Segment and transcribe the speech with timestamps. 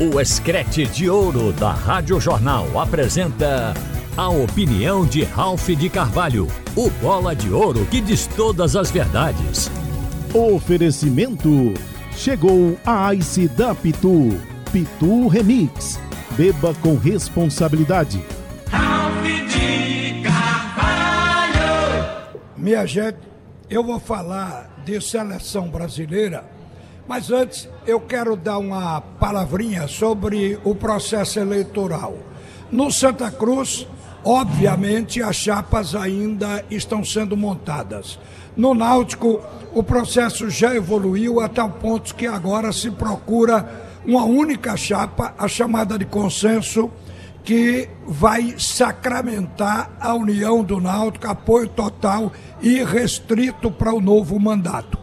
[0.00, 3.74] O Escrete de Ouro da Rádio Jornal apresenta
[4.16, 9.70] a opinião de Ralph de Carvalho, o bola de ouro que diz todas as verdades.
[10.32, 11.74] Oferecimento:
[12.12, 14.40] chegou a Ice da Pitu,
[14.72, 16.00] Pitu Remix.
[16.30, 18.24] Beba com responsabilidade.
[18.70, 21.60] Ralph de Carvalho.
[22.56, 23.18] Minha gente,
[23.68, 26.58] eu vou falar de seleção brasileira
[27.10, 32.16] mas antes, eu quero dar uma palavrinha sobre o processo eleitoral.
[32.70, 33.84] No Santa Cruz,
[34.24, 38.16] obviamente, as chapas ainda estão sendo montadas.
[38.56, 39.40] No Náutico,
[39.74, 43.68] o processo já evoluiu a tal ponto que agora se procura
[44.06, 46.92] uma única chapa, a chamada de consenso,
[47.42, 54.96] que vai sacramentar a união do Náutico, apoio total e restrito para o novo mandato.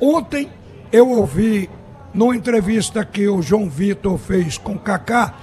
[0.00, 0.57] Ontem
[0.92, 1.68] eu ouvi
[2.14, 5.34] numa entrevista que o João Vitor fez com Kaká,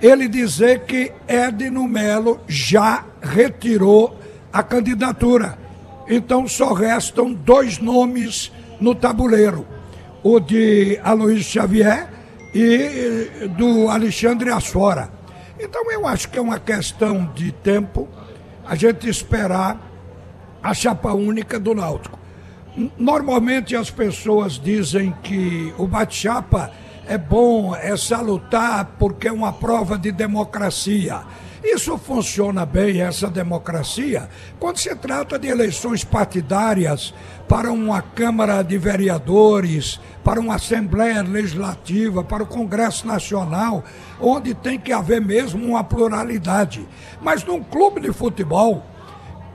[0.00, 4.16] ele dizer que Edno Melo já retirou
[4.52, 5.58] a candidatura.
[6.08, 9.66] Então só restam dois nomes no tabuleiro:
[10.22, 12.08] o de Aloysio Xavier
[12.54, 15.10] e do Alexandre Asfora.
[15.60, 18.08] Então eu acho que é uma questão de tempo
[18.66, 19.80] a gente esperar
[20.62, 22.17] a chapa única do Náutico.
[22.96, 26.70] Normalmente as pessoas dizem que o bate-chapa
[27.06, 31.22] é bom, é salutar, porque é uma prova de democracia.
[31.64, 34.28] Isso funciona bem, essa democracia,
[34.60, 37.12] quando se trata de eleições partidárias
[37.48, 43.82] para uma Câmara de Vereadores, para uma Assembleia Legislativa, para o Congresso Nacional,
[44.20, 46.86] onde tem que haver mesmo uma pluralidade.
[47.20, 48.84] Mas num clube de futebol,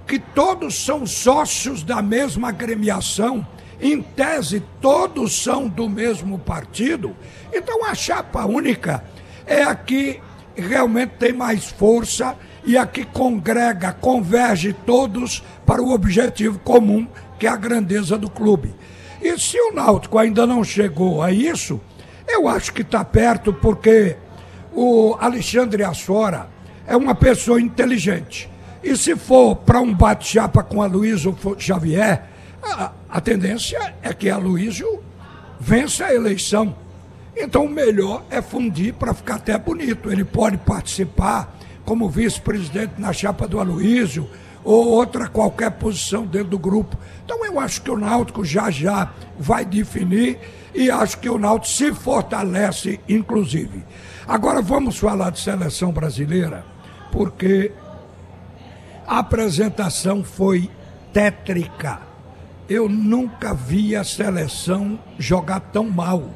[0.08, 3.46] que todos são sócios da mesma agremiação,
[3.82, 7.16] em tese todos são do mesmo partido,
[7.52, 9.04] então a chapa única
[9.46, 10.20] é a que
[10.56, 17.48] realmente tem mais força e a que congrega, converge todos para o objetivo comum, que
[17.48, 18.74] é a grandeza do clube.
[19.22, 21.80] E se o Náutico ainda não chegou a isso,
[22.28, 24.16] eu acho que está perto, porque
[24.74, 26.50] o Alexandre Assora
[26.88, 28.53] é uma pessoa inteligente
[28.84, 30.90] e se for para um bate-chapa com a
[31.58, 32.24] Xavier,
[32.62, 34.38] a, a tendência é que a
[35.60, 36.76] vença a eleição.
[37.36, 40.12] Então o melhor é fundir para ficar até bonito.
[40.12, 41.56] Ele pode participar
[41.86, 44.30] como vice-presidente na chapa do Aloísio
[44.64, 46.98] ou outra qualquer posição dentro do grupo.
[47.24, 50.40] Então eu acho que o Náutico já já vai definir
[50.74, 53.84] e acho que o Náutico se fortalece, inclusive.
[54.28, 56.66] Agora vamos falar de seleção brasileira,
[57.12, 57.72] porque
[59.08, 60.70] a apresentação foi
[61.12, 62.02] tétrica.
[62.70, 66.30] Eu nunca vi a seleção jogar tão mal.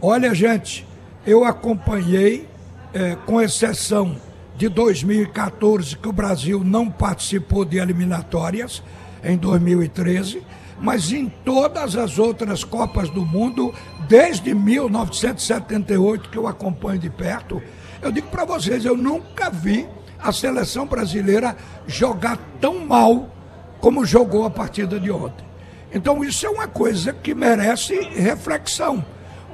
[0.00, 0.86] Olha, gente,
[1.26, 2.48] eu acompanhei,
[2.94, 4.16] é, com exceção
[4.56, 8.82] de 2014, que o Brasil não participou de eliminatórias,
[9.24, 10.42] em 2013,
[10.80, 13.72] mas em todas as outras Copas do Mundo,
[14.08, 17.62] desde 1978, que eu acompanho de perto,
[18.00, 19.86] eu digo para vocês, eu nunca vi
[20.22, 21.56] a seleção brasileira
[21.86, 23.28] jogar tão mal
[23.80, 25.44] como jogou a partida de ontem.
[25.92, 29.04] Então isso é uma coisa que merece reflexão.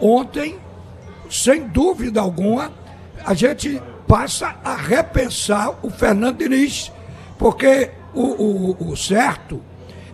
[0.00, 0.58] Ontem,
[1.30, 2.70] sem dúvida alguma,
[3.24, 6.92] a gente passa a repensar o Fernando Diniz,
[7.38, 9.60] porque o, o, o certo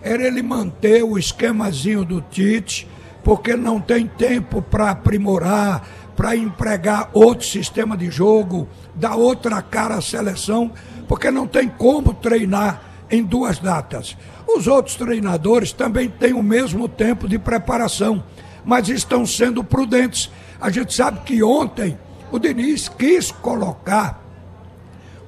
[0.03, 2.89] era ele manter o esquemazinho do Tite,
[3.23, 9.97] porque não tem tempo para aprimorar, para empregar outro sistema de jogo, dar outra cara
[9.97, 10.71] à seleção,
[11.09, 14.17] porque não tem como treinar em duas datas.
[14.47, 18.23] Os outros treinadores também têm o mesmo tempo de preparação,
[18.65, 20.31] mas estão sendo prudentes.
[20.61, 21.99] A gente sabe que ontem
[22.31, 24.25] o Diniz quis colocar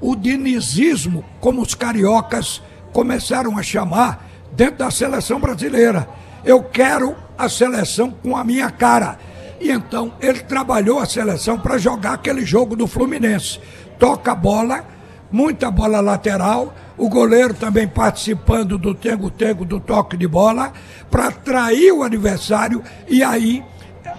[0.01, 6.09] o dinizismo, como os cariocas começaram a chamar, dentro da seleção brasileira.
[6.45, 9.19] Eu quero a seleção com a minha cara.
[9.61, 13.61] E então ele trabalhou a seleção para jogar aquele jogo do Fluminense.
[13.99, 14.85] Toca a bola,
[15.31, 20.73] muita bola lateral, o goleiro também participando do tengo-tengo do toque de bola,
[21.11, 23.63] para atrair o adversário e aí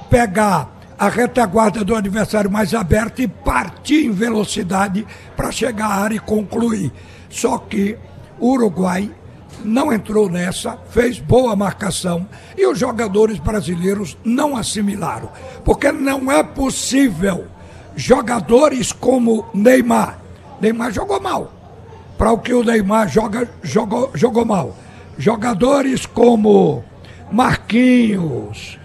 [0.10, 5.06] pegar a retaguarda do adversário mais aberta e partir em velocidade
[5.36, 6.92] para chegar à área e concluir.
[7.30, 7.98] Só que
[8.40, 9.12] o Uruguai
[9.64, 12.28] não entrou nessa, fez boa marcação
[12.58, 15.30] e os jogadores brasileiros não assimilaram.
[15.64, 17.46] Porque não é possível
[17.96, 20.20] jogadores como Neymar.
[20.62, 21.54] Neymar jogou mal.
[22.18, 24.76] Para o que o Neymar joga, jogou, jogou mal.
[25.18, 26.84] Jogadores como
[27.32, 28.78] Marquinhos,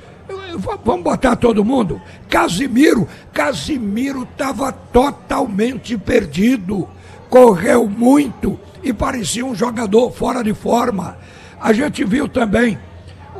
[0.84, 2.00] vamos botar todo mundo?
[2.28, 6.88] Casimiro, Casimiro estava totalmente perdido,
[7.32, 11.16] correu muito e parecia um jogador fora de forma.
[11.58, 12.78] A gente viu também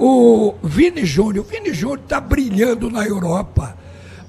[0.01, 1.45] o Vini Júnior.
[1.45, 3.77] O Vini Júnior está brilhando na Europa.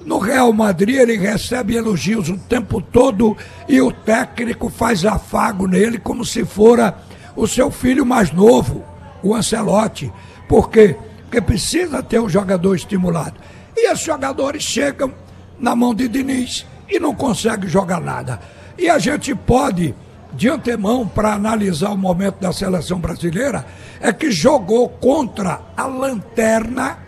[0.04, 3.34] No Real Madrid ele recebe elogios o tempo todo
[3.66, 6.98] e o técnico faz afago nele como se fora
[7.34, 8.84] o seu filho mais novo,
[9.22, 10.12] o Ancelotti.
[10.46, 10.94] Por quê?
[11.22, 13.40] Porque precisa ter um jogador estimulado.
[13.74, 15.10] E esses jogadores chegam
[15.58, 18.38] na mão de Diniz e não conseguem jogar nada.
[18.76, 19.94] E a gente pode,
[20.32, 23.64] de antemão, para analisar o momento da seleção brasileira,
[24.00, 26.98] é que jogou contra a lanterna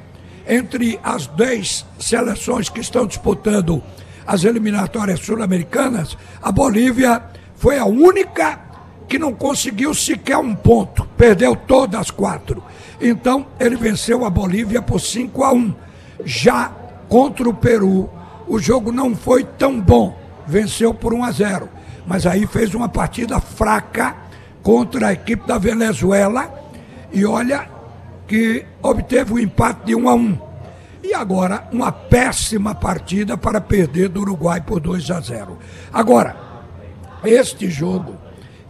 [0.48, 3.82] entre as 10 seleções que estão disputando
[4.26, 7.22] as eliminatórias sul-americanas, a Bolívia
[7.54, 8.60] foi a única
[9.08, 12.62] que não conseguiu sequer um ponto, perdeu todas as quatro.
[13.00, 15.74] Então, ele venceu a Bolívia por 5 a 1.
[16.24, 16.72] Já
[17.08, 18.10] contra o Peru,
[18.48, 21.68] o jogo não foi tão bom, venceu por 1 a 0.
[22.06, 24.16] Mas aí fez uma partida fraca
[24.62, 26.52] contra a equipe da Venezuela
[27.12, 27.68] e olha
[28.26, 30.38] que obteve o empate de 1 a 1.
[31.02, 35.58] E agora uma péssima partida para perder do Uruguai por 2 a 0.
[35.92, 36.36] Agora,
[37.24, 38.16] este jogo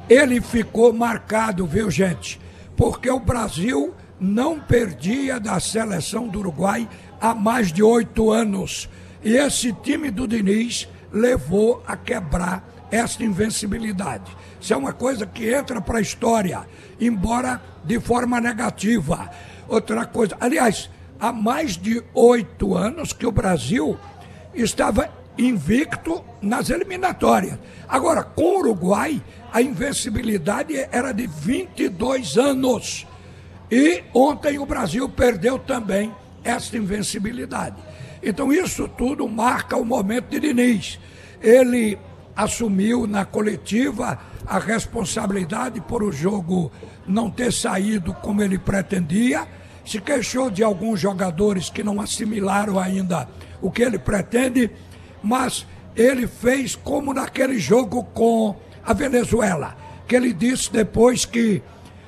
[0.09, 2.41] ele ficou marcado, viu, gente?
[2.77, 6.89] Porque o Brasil não perdia da seleção do Uruguai
[7.21, 8.89] há mais de oito anos.
[9.25, 14.37] E esse time do Diniz levou a quebrar essa invencibilidade.
[14.61, 16.67] Isso é uma coisa que entra para a história,
[17.01, 19.31] embora de forma negativa.
[19.67, 23.99] Outra coisa, aliás, há mais de oito anos que o Brasil
[24.55, 27.59] estava invicto nas eliminatórias.
[27.89, 29.23] Agora, com o Uruguai,
[29.53, 33.07] a invencibilidade era de 22 anos.
[33.71, 36.15] E ontem o Brasil perdeu também
[36.45, 37.77] essa invencibilidade.
[38.29, 40.99] Então, isso tudo marca o momento de Diniz.
[41.41, 41.97] Ele
[42.35, 46.73] assumiu na coletiva a responsabilidade por o jogo
[47.07, 49.47] não ter saído como ele pretendia,
[49.85, 53.29] se queixou de alguns jogadores que não assimilaram ainda
[53.63, 54.73] o que ele pretende,
[55.23, 55.65] mas
[55.95, 59.77] ele fez como naquele jogo com a Venezuela,
[60.09, 61.63] que ele disse depois que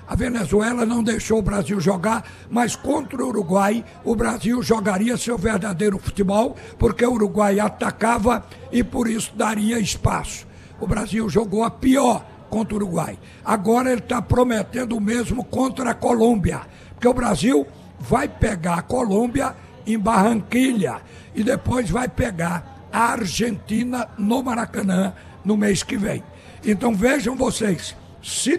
[0.09, 5.37] a Venezuela não deixou o Brasil jogar, mas contra o Uruguai, o Brasil jogaria seu
[5.37, 10.47] verdadeiro futebol, porque o Uruguai atacava e por isso daria espaço.
[10.81, 13.19] O Brasil jogou a pior contra o Uruguai.
[13.45, 16.63] Agora ele está prometendo o mesmo contra a Colômbia,
[16.95, 17.67] porque o Brasil
[18.01, 19.55] vai pegar a Colômbia
[19.87, 21.03] em Barranquilha
[21.35, 25.13] e depois vai pegar a Argentina no Maracanã
[25.45, 26.23] no mês que vem.
[26.65, 28.57] Então vejam vocês, se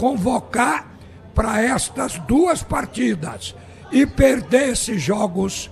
[0.00, 0.90] convocar
[1.34, 3.54] para estas duas partidas
[3.92, 5.70] e perder esses jogos,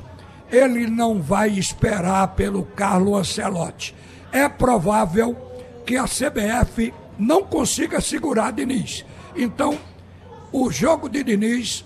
[0.53, 3.95] ele não vai esperar pelo Carlo Ancelotti.
[4.31, 5.35] É provável
[5.87, 9.03] que a CBF não consiga segurar Diniz.
[9.35, 9.79] Então,
[10.53, 11.83] o jogo de Diniz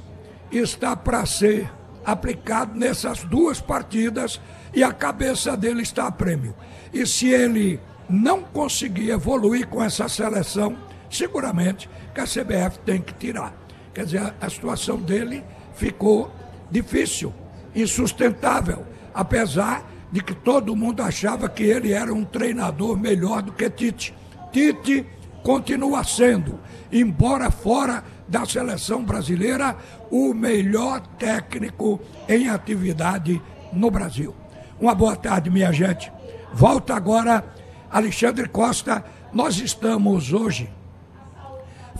[0.50, 1.70] está para ser
[2.04, 4.40] aplicado nessas duas partidas
[4.74, 6.56] e a cabeça dele está a prêmio.
[6.92, 7.78] E se ele
[8.10, 10.76] não conseguir evoluir com essa seleção,
[11.12, 13.54] seguramente que a CBF tem que tirar.
[13.94, 15.44] Quer dizer, a situação dele
[15.74, 16.32] ficou
[16.70, 17.32] difícil,
[17.74, 23.68] insustentável, apesar de que todo mundo achava que ele era um treinador melhor do que
[23.68, 24.14] Tite.
[24.50, 25.06] Tite
[25.42, 26.58] continua sendo,
[26.90, 29.76] embora fora da seleção brasileira,
[30.10, 33.40] o melhor técnico em atividade
[33.72, 34.34] no Brasil.
[34.80, 36.10] Uma boa tarde, minha gente.
[36.52, 37.44] Volta agora,
[37.90, 39.04] Alexandre Costa.
[39.32, 40.70] Nós estamos hoje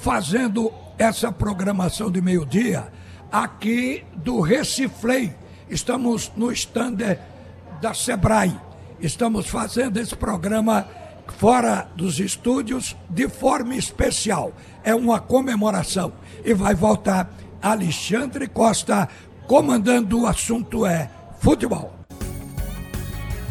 [0.03, 2.93] fazendo essa programação de meio-dia
[3.31, 5.33] aqui do Reciflei.
[5.71, 7.17] Estamos no stand
[7.81, 8.55] da Sebrae.
[9.01, 10.87] Estamos fazendo esse programa
[11.39, 14.53] fora dos estúdios de forma especial.
[14.83, 16.13] É uma comemoração.
[16.45, 17.33] E vai voltar
[17.63, 19.09] Alexandre Costa
[19.47, 21.95] comandando o assunto é futebol.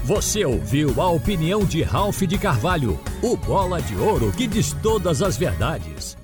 [0.03, 5.21] Você ouviu a opinião de Ralph de Carvalho, o bola de ouro que diz todas
[5.21, 6.20] as verdades.